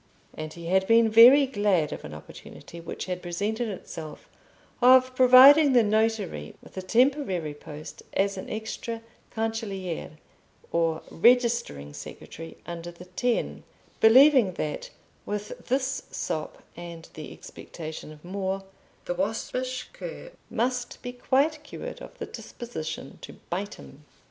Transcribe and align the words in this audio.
And 0.33 0.51
he 0.53 0.65
had 0.65 0.87
been 0.87 1.09
very 1.11 1.45
glad 1.45 1.93
of 1.93 2.03
an 2.03 2.11
opportunity 2.11 2.81
which 2.81 3.05
had 3.05 3.21
presented 3.21 3.67
itself 3.69 4.27
of 4.81 5.13
providing 5.15 5.73
the 5.73 5.83
notary 5.83 6.55
with 6.63 6.75
a 6.75 6.81
temporary 6.81 7.53
post 7.53 8.01
as 8.13 8.35
an 8.35 8.49
extra 8.49 9.03
cancelliere 9.29 10.17
or 10.71 11.03
registering 11.11 11.93
secretary 11.93 12.57
under 12.65 12.89
the 12.89 13.05
Ten, 13.05 13.61
believing 13.99 14.53
that 14.53 14.89
with 15.27 15.67
this 15.67 16.01
sop 16.09 16.63
and 16.75 17.07
the 17.13 17.31
expectation 17.31 18.11
of 18.11 18.25
more, 18.25 18.63
the 19.05 19.13
waspish 19.13 19.87
cur 19.93 20.31
must 20.49 20.99
be 21.03 21.11
quite 21.13 21.63
cured 21.63 22.01
of 22.01 22.17
the 22.17 22.25
disposition 22.25 23.19
to 23.21 23.33
bite 23.51 23.75
him. 23.75 24.03